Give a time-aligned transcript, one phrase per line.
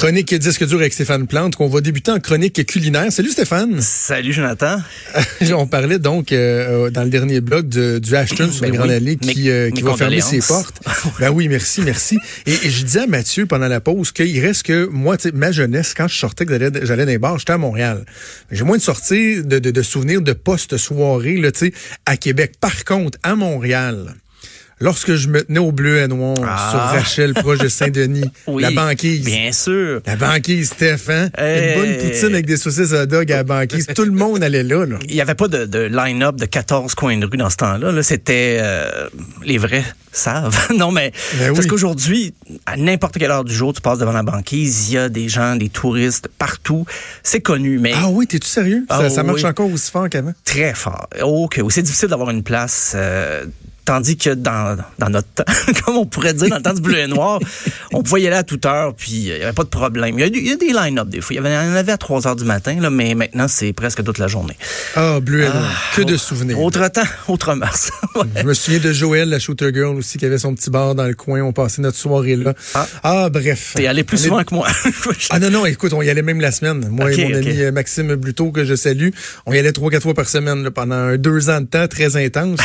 [0.00, 3.12] Chronique disque dur avec Stéphane Plante, qu'on va débuter en chronique culinaire.
[3.12, 3.82] Salut Stéphane.
[3.82, 4.78] Salut Jonathan.
[5.54, 8.88] On parlait donc euh, euh, dans le dernier blog du Ashton sur Ben les Grandes
[8.88, 8.94] oui.
[8.94, 10.80] Allées qui, Mes- euh, qui mes va fermer ses portes.
[11.20, 12.16] ben oui, merci, merci.
[12.46, 15.92] Et, et je disais à Mathieu pendant la pause qu'il reste que moi, ma jeunesse,
[15.94, 18.06] quand je sortais, que j'allais j'allais dans les bars, j'étais à Montréal.
[18.50, 21.42] J'ai moins de sorties, de, de, de souvenirs de post-soirée,
[22.06, 22.52] à Québec.
[22.58, 24.14] Par contre, à Montréal,
[24.80, 26.68] lorsque je me tenais au bleu et noir Ah.
[26.70, 29.24] sur Rachel, proche de Saint-Denis, Oui, la banquise.
[29.24, 30.00] Bien sûr.
[30.06, 31.30] La banquise, Stéphane.
[31.36, 31.74] Hey.
[31.74, 33.86] Une bonne poutine avec des saucisses hot dog à la banquise.
[33.94, 34.96] Tout le monde allait là, là.
[35.08, 37.92] Il n'y avait pas de, de line-up de 14 coins de rue dans ce temps-là.
[37.92, 39.08] Là, C'était euh,
[39.44, 40.58] les vrais savent.
[40.76, 42.34] non, mais Ben parce qu'aujourd'hui,
[42.66, 45.28] à n'importe quelle heure du jour, tu passes devant la banquise, il y a des
[45.28, 46.84] gens, des touristes partout.
[47.22, 48.84] C'est connu, mais Ah oui, t'es-tu sérieux?
[48.88, 49.48] Ah ça, ça marche oui.
[49.50, 50.32] encore aussi fort qu'avant?
[50.44, 51.08] très fort.
[51.22, 52.92] Ok, oui, c'est difficile d'avoir une place.
[52.96, 53.44] euh,
[53.90, 55.52] Tandis que dans, dans notre temps,
[55.84, 57.40] comme on pourrait dire, dans le temps du bleu et noir,
[57.92, 60.14] on pouvait y aller à toute heure, puis il n'y avait pas de problème.
[60.16, 61.34] Il y a, du- il y a des line-up des fois.
[61.34, 63.48] Il y, avait, il y en avait à 3 heures du matin, là, mais maintenant,
[63.48, 64.56] c'est presque toute la journée.
[64.94, 65.90] Ah, bleu et noir.
[65.96, 66.60] que de souvenirs.
[66.60, 67.90] Autre temps, autre mars.
[68.14, 68.22] Ouais.
[68.36, 71.06] Je me souviens de Joël, la shooter girl aussi, qui avait son petit bar dans
[71.08, 71.40] le coin.
[71.42, 72.54] On passait notre soirée là.
[72.74, 72.86] Ah.
[73.02, 73.72] Ah, bref.
[73.74, 74.68] T'es allé plus On est- souvent que moi.
[75.30, 76.86] Ah non, non, écoute, on y allait même la semaine.
[76.90, 79.08] Moi et mon ami euh, Maxime Bluteau, que je salue,
[79.46, 81.88] on y allait trois, quatre fois par semaine là, pendant un deux ans de temps
[81.88, 82.60] très intense.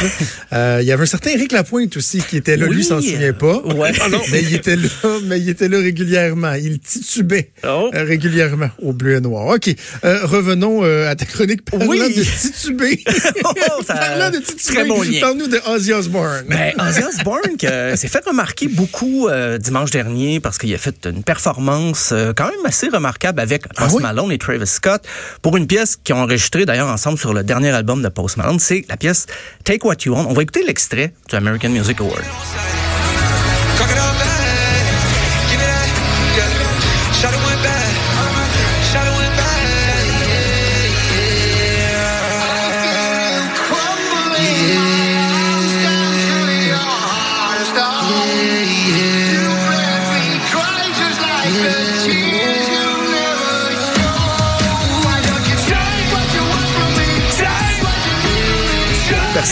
[0.53, 2.65] Euh, Il y avait un certain Eric Lapointe aussi qui était là.
[2.67, 2.75] Oui.
[2.77, 3.57] Lui, s'en souvient pas.
[3.73, 3.91] Ouais.
[4.01, 4.87] Ah non, mais il était là,
[5.23, 6.53] mais il était là régulièrement.
[6.53, 7.89] Il titubait Oh.
[7.93, 9.47] euh, régulièrement au bleu et noir.
[9.55, 9.69] OK.
[10.03, 11.99] Euh, revenons euh, à ta chronique parlant Oui.
[12.15, 13.03] de tituber.
[13.43, 14.73] Oh, ça- parlant de tituber.
[14.75, 15.19] très bon lien.
[15.21, 16.45] Parle-nous de Ozzy Osbourne.
[16.49, 20.77] Ben, Ozzy Osbourne qui, euh, s'est fait remarquer beaucoup euh, dimanche dernier parce qu'il a
[20.77, 24.01] fait une performance quand même assez remarquable avec Post Ah oui?
[24.03, 25.03] Malone et Travis Scott
[25.41, 28.59] pour une pièce qu'ils ont enregistrée d'ailleurs ensemble sur le dernier album de Post Malone.
[28.59, 29.25] C'est la pièce
[29.63, 30.25] Take What You Want.
[30.29, 32.84] On va écouter l'extrait du American Music Award.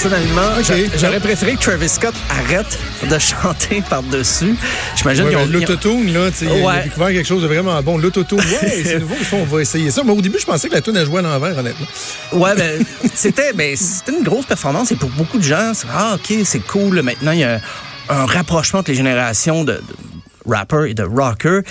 [0.04, 0.62] Personnellement,
[1.00, 2.78] j'aurais préféré que Travis Scott arrête
[3.10, 4.54] de chanter par-dessus.
[4.98, 6.84] J'imagine Ouais, ben, ont- L'autotune, là, tu sais, Ouais.
[6.84, 7.98] découvert quelque chose de vraiment bon.
[7.98, 10.02] L'autotune, ouais, c'est nouveau, ça, on va essayer ça.
[10.04, 11.88] Mais au début, je pensais que la tune a joué à l'envers, honnêtement.
[12.34, 12.84] Ouais, ben,
[13.14, 13.78] c'était, ben,
[14.10, 17.02] une grosse performance et pour beaucoup de gens, c'est ah ok, c'est cool.
[17.02, 17.62] Maintenant, il y a
[18.10, 21.62] un, rapprochement entre les générations de, de rappers et de rockers.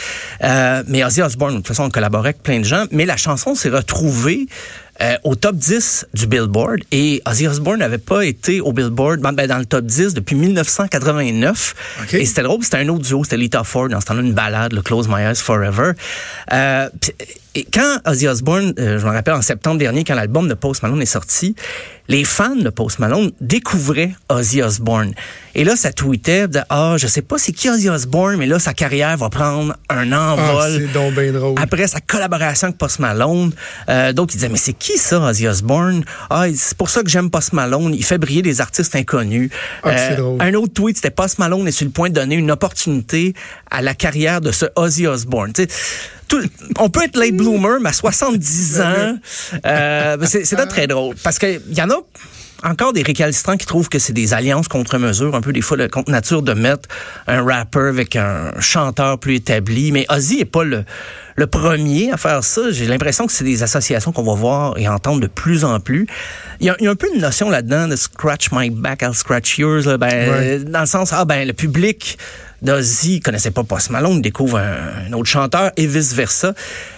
[0.43, 2.87] Euh, mais Ozzy Osbourne, de toute façon, on collaborait avec plein de gens.
[2.93, 4.47] Mais la chanson s'est retrouvée
[5.03, 9.33] euh, au top 10 du Billboard et Ozzy Osbourne n'avait pas été au Billboard ben,
[9.33, 11.75] ben, dans le top 10 depuis 1989.
[12.03, 12.15] OK.
[12.15, 14.73] Et c'était drôle, c'était un autre duo, c'était Lita Ford, dans ce temps-là, une balade,
[14.73, 15.93] le Close My Eyes Forever.
[16.53, 17.12] Euh, pis-
[17.55, 20.83] et quand Ozzy Osbourne, euh, je me rappelle en septembre dernier, quand l'album de Post
[20.83, 21.55] Malone est sorti,
[22.12, 25.15] les fans de Post Malone découvraient Ozzy Osbourne.
[25.55, 28.59] Et là, ça tweetait de ah, je sais pas c'est qui Ozzy Osbourne, mais là
[28.59, 30.73] sa carrière va prendre un Ah, envol.
[30.78, 31.55] c'est donc bien drôle.
[31.59, 33.53] Après sa collaboration avec Post Malone,
[33.89, 37.09] euh, d'autres ils disaient mais c'est qui ça Ozzy Osbourne Ah c'est pour ça que
[37.09, 39.50] j'aime Post Malone, il fait briller des artistes inconnus.
[39.87, 40.37] Euh, Ah, c'est drôle.
[40.43, 43.33] Un autre tweet c'était Post Malone est sur le point de donner une opportunité
[43.71, 45.53] à la carrière de ce Ozzy Osbourne.
[46.41, 46.48] Tout-
[46.78, 49.16] on peut être late bloomer, mais à 70 ans,
[49.66, 51.97] euh, ben, c'est c'est là très drôle parce que il y en a
[52.65, 55.76] encore des récalcitrants qui trouvent que c'est des alliances contre mesure, un peu des fois
[55.76, 56.88] le contre nature de mettre
[57.26, 59.91] un rapper avec un chanteur plus établi.
[59.91, 60.84] Mais Ozzy est pas le,
[61.34, 62.70] le premier à faire ça.
[62.70, 66.06] J'ai l'impression que c'est des associations qu'on va voir et entendre de plus en plus.
[66.60, 69.03] Il y a, il y a un peu une notion là-dedans de scratch my back,
[69.03, 69.87] I'll scratch yours.
[69.87, 69.99] là.
[69.99, 70.59] Ben, Ouais.
[70.60, 72.16] Dans le sens, ah ben le public
[72.62, 76.55] d'Ozzy connaissait pas Post Malone, découvre un, un autre chanteur et vice-versa.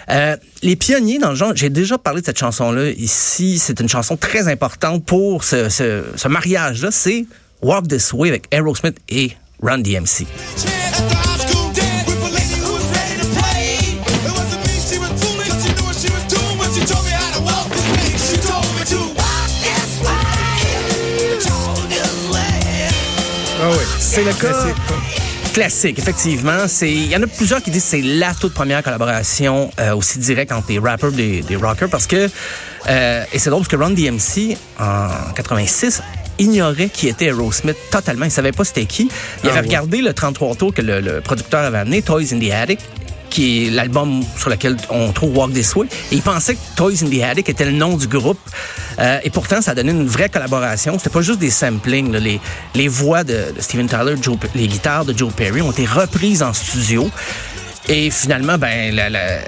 [0.09, 3.89] Euh, les pionniers dans le genre, j'ai déjà parlé de cette chanson-là ici, c'est une
[3.89, 7.25] chanson très importante pour ce, ce, ce mariage-là, c'est
[7.61, 9.31] Walk This Way avec Aerosmith et
[9.61, 10.27] Run DMC.
[23.61, 23.85] Ah oui.
[23.99, 24.67] C'est le cas
[25.55, 25.97] Classique.
[25.99, 26.67] effectivement.
[26.67, 29.95] C'est, il y en a plusieurs qui disent que c'est la toute première collaboration euh,
[29.95, 32.29] aussi directe entre des rappers des, des rockers parce que,
[32.89, 36.01] euh, et c'est drôle parce que Run DMC, en 86,
[36.39, 38.25] ignorait qui était Aerosmith totalement.
[38.25, 39.03] Il savait pas c'était qui.
[39.03, 39.09] Il
[39.45, 39.65] Ah avait ouais.
[39.67, 42.79] regardé le 33 tours que le, le producteur avait amené, Toys in the Attic,
[43.29, 45.87] qui est l'album sur lequel on trouve Walk This Way.
[46.11, 48.39] Et il pensait que Toys in the Attic était le nom du groupe.
[48.99, 50.97] Euh, et pourtant, ça a donné une vraie collaboration.
[50.97, 52.11] C'était pas juste des samplings.
[52.15, 52.39] Les,
[52.73, 54.15] les voix de, Steven Tyler,
[54.55, 57.09] les guitares de Joe Perry ont été reprises en studio.
[57.87, 58.99] Et finalement, ben,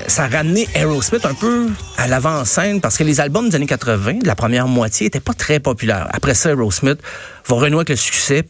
[0.07, 4.19] ça a ramené Aerosmith un peu à l'avant-scène parce que les albums des années 80,
[4.19, 6.07] de la première moitié, étaient pas très populaires.
[6.11, 6.99] Après ça, Aerosmith
[7.47, 8.43] va renouer avec le succès,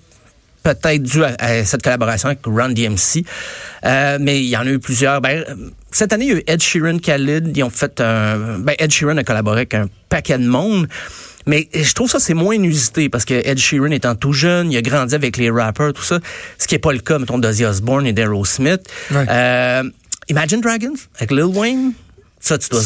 [0.76, 3.24] peut-être dû à, à cette collaboration avec Run DMC.
[3.86, 5.22] Euh, mais il y en a eu plusieurs.
[5.22, 5.44] Ben,
[5.92, 7.56] cette année, il y a eu Ed Sheeran, Khalid.
[7.56, 8.60] Ils ont fait un...
[8.60, 10.88] Ben, Ed Sheeran a collaboré avec un paquet de monde.
[11.46, 14.78] Mais je trouve ça, c'est moins inusité parce que Ed Sheeran étant tout jeune, il
[14.78, 16.20] a grandi avec les rappers, tout ça.
[16.58, 18.82] Ce qui n'est pas le cas, mettons, d'Ozzy Osbourne et d'Aerosmith.
[19.12, 19.26] Ouais.
[19.30, 19.84] Euh,
[20.30, 21.94] Imagine Dragons avec Lil Wayne.
[22.42, 22.82] Ça, tu dois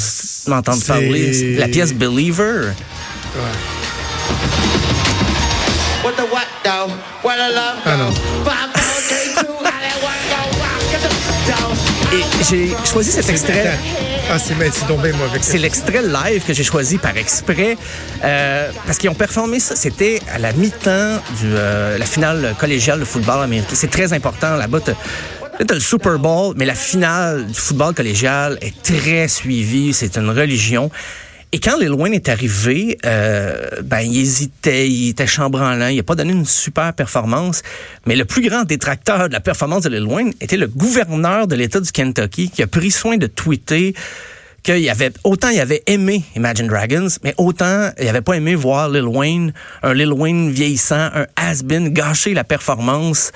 [0.47, 1.55] m'entendre parler.
[1.57, 2.73] La pièce Believer.
[6.03, 6.89] What the what though?
[7.23, 7.97] What the love Ah.
[12.13, 13.77] Et j'ai choisi cet extrait.
[14.29, 15.39] Ah, c'est mais c'est donc bien mauvais.
[15.41, 17.77] C'est l'extrait live que j'ai choisi par exprès
[18.23, 19.75] euh, parce qu'ils ont performé ça.
[19.75, 23.67] C'était à la mi-temps de la finale collégiale de football américain.
[23.73, 24.79] C'est très important là-bas.
[24.83, 24.91] t'as-
[25.59, 29.93] Là, t'as le Super Bowl, mais la finale du football collégial est très suivie.
[29.93, 30.89] C'est une religion.
[31.53, 36.03] Et quand Lil Wayne est arrivé, euh, ben, il hésitait, il était chambranlant, il n'a
[36.03, 37.61] pas donné une super performance.
[38.05, 41.55] Mais le plus grand détracteur de la performance de Lil Wayne était le gouverneur de
[41.55, 43.93] l'État du Kentucky qui a pris soin de tweeter
[44.63, 48.89] qu'il avait autant il avait aimé Imagine Dragons, mais autant il avait pas aimé voir
[48.89, 53.31] Lil Wayne, un Lil Wayne vieillissant, un has-been gâcher la performance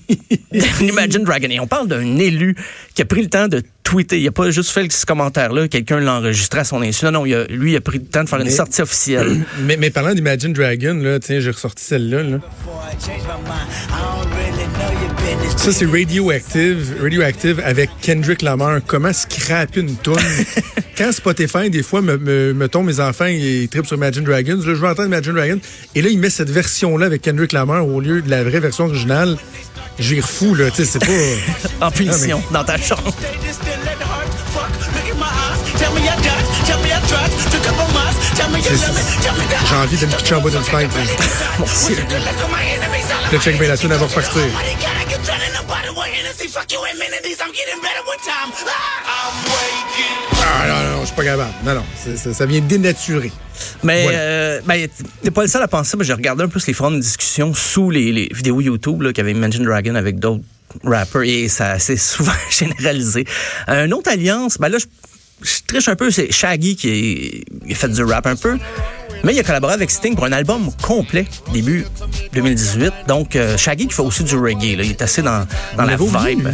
[0.78, 1.48] d'Imagine Dragon.
[1.50, 2.56] Et on parle d'un élu
[2.94, 4.20] qui a pris le temps de tweeter.
[4.20, 7.06] Il a pas juste fait ce commentaire-là, quelqu'un l'a enregistré à son insu.
[7.06, 9.40] Non, non, il a- lui, il a pris le temps de faire une sortie officielle.
[9.62, 12.22] Mais, mais parlant d'Imagine Dragon, là, tiens, j'ai ressorti celle-là.
[12.22, 12.38] Là.
[15.56, 18.80] Ça, c'est Radioactive, Radioactive avec Kendrick Lamar.
[18.86, 20.16] Comment scraper une toune?
[20.98, 24.56] Quand Spotify, des fois, me, me, mettons, mes enfants, ils trippent sur Imagine Dragons.
[24.56, 25.60] Là, je veux entendre Imagine Dragons.
[25.94, 28.84] Et là, il met cette version-là avec Kendrick Lamar au lieu de la vraie version
[28.84, 29.36] originale.
[29.98, 30.70] J'ai fou, là.
[30.70, 31.86] Tu sais, c'est pas...
[31.86, 33.12] en punition, dans ta chambre.
[38.68, 40.94] J'ai envie de me pitcher en bas d'une fenêtre.
[40.94, 41.02] là.
[41.58, 41.96] Mon Dieu.
[43.32, 44.42] Là, check bien la tune, elle va repartir.
[50.40, 51.52] Ah, non, non, je suis pas capable.
[51.64, 53.32] Non, non, c'est- c'est- ça vient dénaturer.
[53.82, 54.18] Mais Voilà.
[54.18, 54.86] euh, ben,
[55.22, 57.52] t'es pas le seul à penser mais J'ai regardé un peu les forums de discussion
[57.54, 60.42] sous les, les vidéos YouTube là, qu'il y avait Imagine Dragon avec d'autres
[60.84, 63.24] rappers et ça s'est souvent généralisé.
[63.68, 64.86] Euh, une autre alliance, ben là, je,
[65.42, 68.58] je triche un peu, c'est Shaggy qui a fait du rap un peu.
[69.24, 71.86] Mais il a collaboré avec Sting pour un album complet, début
[72.34, 72.92] 2018.
[73.08, 74.76] Donc, euh, Shaggy qui fait aussi du reggae.
[74.76, 74.84] Là.
[74.84, 75.46] Il est assez dans,
[75.76, 76.48] dans la vibe.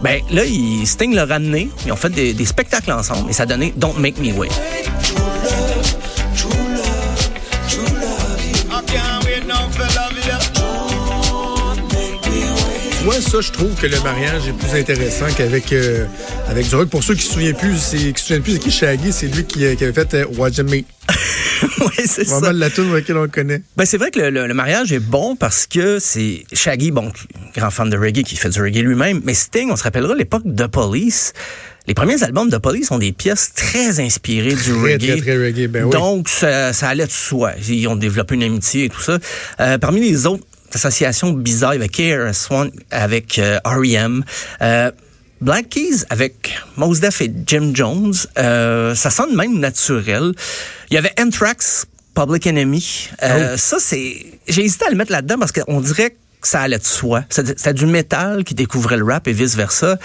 [0.00, 1.68] Ben, là, il, Sting l'a ramené.
[1.86, 4.50] Ils ont fait des, des spectacles ensemble et ça a donné Don't Make Me Wait.
[13.30, 16.04] Ça, je trouve que le mariage est plus intéressant qu'avec euh,
[16.48, 16.88] avec du rock.
[16.88, 19.26] Pour ceux qui se souviennent plus, c'est qui se souviennent plus, c'est qui Shaggy, c'est
[19.28, 20.70] lui qui, euh, qui avait fait euh, Watch Me.
[20.78, 20.84] oui,
[22.06, 22.38] c'est ça.
[22.40, 23.62] Vraiment la tune avec laquelle on le connaît.
[23.76, 27.12] Ben, c'est vrai que le, le- le mariage est bon parce que c'est Shaggy, bon,
[27.54, 30.42] grand fan de reggae qui fait du reggae lui-même, mais Sting, on se rappellera l'époque
[30.44, 31.32] de Police.
[31.86, 35.06] Les premiers albums de Police ont des pièces très inspirées du Très, reggae.
[35.06, 35.90] très, très reggae, ben oui.
[35.90, 37.52] Donc, ça, ça allait de soi.
[37.68, 39.18] Ils ont développé une amitié et tout ça.
[39.60, 41.88] Euh, parmi les autres associations bizarres, il y avait
[42.32, 44.24] KRS-One avec euh, R.E.M.,
[44.62, 44.90] euh,
[45.40, 48.12] Black Keys avec Mos Def et Jim Jones.
[48.38, 50.32] Euh, ça sonne même naturel.
[50.90, 53.08] Il y avait Anthrax, Public Enemy.
[53.22, 54.26] Euh, Ça, c'est...
[54.48, 57.24] J'ai hésité à le mettre là-dedans parce qu'on dirait que ça allait de soi.
[57.30, 59.98] C'était c'était du métal qui découvrait le rap et vice-versa.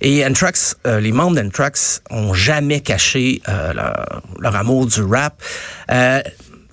[0.00, 5.42] Et Anthrax, euh, les membres d'Anthrax ont jamais caché euh, leur, leur amour du rap.
[5.90, 6.20] Euh,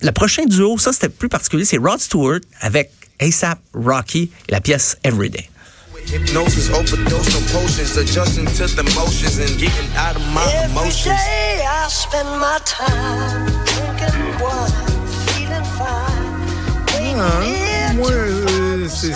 [0.02, 2.90] le prochain duo, ça c'était plus particulier, c'est Rod Stewart avec
[3.22, 5.48] ASAP Rocky et la pièce Everyday.
[6.06, 11.04] Hypnosis, overdose on potions, adjusting to the motions and getting out of my Every emotions.
[11.04, 13.61] day I spend my time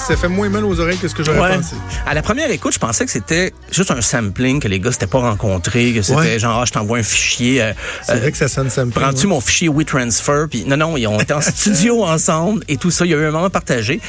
[0.07, 1.57] ça fait moins mal aux oreilles que ce que j'aurais Ouais.
[1.57, 1.75] pensé.
[2.07, 5.07] À la première écoute, je pensais que c'était juste un sampling, que les gars s'étaient
[5.09, 6.39] pas rencontrés, que c'était Ouais.
[6.39, 7.61] genre, ah, je t'envoie un fichier.
[7.63, 7.73] euh,
[8.03, 10.47] C'est euh, vrai que ça sonne ça me Prends-tu mon fichier WeTransfer?
[10.49, 13.05] Puis non, non, ils ont été en studio ensemble et tout ça.
[13.05, 14.01] Il y a eu un moment partagé.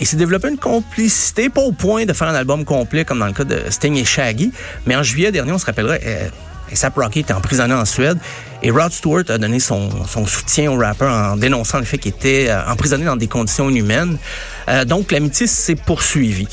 [0.00, 3.26] Et s'est développé une complicité, pas au point de faire un album complet comme dans
[3.26, 4.52] le cas de Sting et Shaggy,
[4.86, 6.28] mais en juillet dernier, on se rappellera, euh,
[6.70, 8.18] ASAP Rocky était emprisonné en Suède
[8.62, 12.12] et Rod Stewart a donné son, son soutien au rappeur en dénonçant le fait qu'il
[12.12, 14.18] était euh, emprisonné dans des conditions inhumaines.
[14.68, 16.48] Euh, donc, l'amitié s'est poursuivie.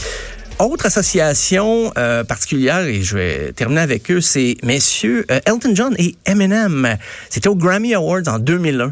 [0.57, 5.95] Autre association euh, particulière, et je vais terminer avec eux, c'est messieurs euh, Elton John
[5.98, 6.98] et Eminem.
[7.29, 8.91] C'était au Grammy Awards en 2001.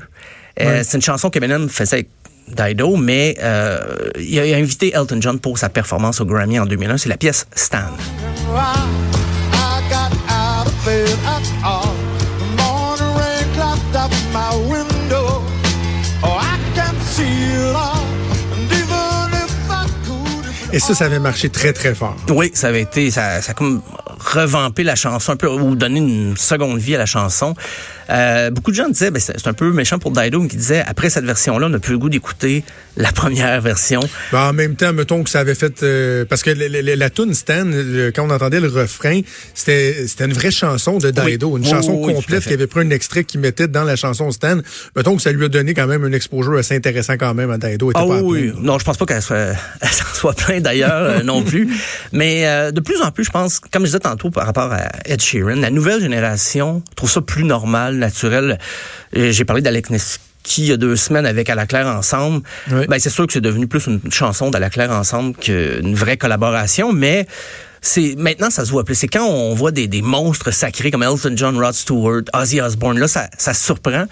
[0.59, 2.09] Euh, c'est une chanson qu'Eminem faisait avec
[2.49, 3.37] Dido, mais
[4.19, 6.97] il a, invité Elton John pour sa performance au Grammy en 2001.
[6.97, 7.79] C'est la pièce Stan.
[20.73, 22.15] Et ça, ça avait marché très, très fort.
[22.29, 23.83] Oui, ça avait été, ça, ça comme
[24.23, 27.55] revampé la chanson un peu, ou donné une seconde vie à la chanson.
[28.09, 31.09] Euh, beaucoup de gens disaient, ben, c'est un peu méchant pour Dido, qui disait, après
[31.09, 32.63] cette version-là, on n'a plus le goût d'écouter
[32.97, 34.01] la première version.
[34.31, 35.81] Ben, en même temps, mettons que ça avait fait...
[35.83, 39.21] euh, parce que la tune Stan, le- quand on entendait le refrain,
[39.53, 41.59] c'était une vraie chanson de Dido, Oui.
[41.59, 44.31] une Oui, chanson oui, complète qui avait pris un extrait qui mettait dans la chanson
[44.31, 44.57] Stan.
[44.95, 47.57] Mettons que ça lui a donné quand même un exposure assez intéressant quand même à
[47.57, 47.91] Dido.
[47.95, 49.37] Ah pas à oui, non, je pense pas qu'elle soit,
[49.81, 51.69] elle s'en soit plein d'ailleurs euh, non plus.
[52.11, 54.89] Mais euh, de plus en plus, je pense, comme je disais tantôt par rapport à
[55.05, 58.60] Ed Sheeran, la nouvelle génération trouve ça plus normal, naturel.
[59.17, 60.20] Euh, J'ai parlé d'Alec Neski
[60.58, 62.43] il y a deux semaines avec À la Claire ensemble.
[62.70, 62.86] Oui.
[62.88, 66.17] Ben, c'est sûr que c'est devenu plus une chanson d'À la Claire ensemble qu'une vraie
[66.17, 67.25] collaboration, mais
[67.82, 68.96] c'est maintenant ça se voit plus.
[68.96, 73.00] C'est quand on voit des, des monstres sacrés comme Elton John, Rod Stewart, Ozzy Osbourne,
[73.00, 74.05] là ça, ça surprend.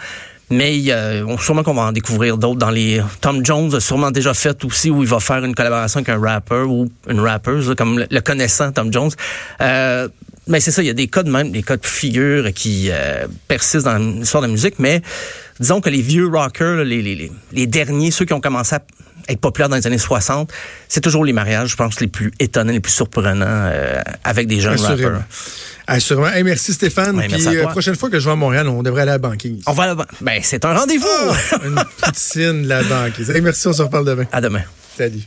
[0.52, 0.94] Mais
[1.26, 3.02] on, sûrement qu'on va en découvrir d'autres dans les.
[3.22, 6.20] Tom Jones a sûrement déjà fait aussi où il va faire une collaboration avec un
[6.20, 9.12] rapper ou une rappeuse, comme le, connaissant Tom Jones.
[9.62, 10.08] Euh,
[10.48, 13.28] mais c'est ça, il y a des de même, des cas de figure qui euh,
[13.48, 15.02] persistent dans l'histoire de la musique, mais
[15.60, 18.82] disons que les vieux rockers, les, les, les derniers, ceux qui ont commencé à
[19.28, 20.52] être populaires dans les années 60,
[20.88, 24.60] c'est toujours les mariages, je pense, les plus étonnants, les plus surprenants euh, avec des
[24.62, 25.10] jeunes Assurément.
[25.14, 25.24] rappers.
[25.88, 26.28] Assurément.
[26.28, 27.18] Hey, merci Stéphane.
[27.18, 29.16] Ouais, Puis à euh, prochaine fois que je vais à Montréal, on devrait aller à
[29.16, 29.64] la banquise.
[29.66, 30.08] On va là-bas.
[30.22, 31.08] Ben, c'est un rendez-vous!
[31.66, 33.30] Une poutine, la banquise.
[33.30, 34.26] Hey, merci, on se reparle demain.
[34.32, 34.62] à demain.
[34.98, 35.22] Salut.